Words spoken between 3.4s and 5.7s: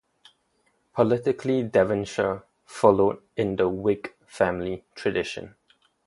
the Whig family tradition.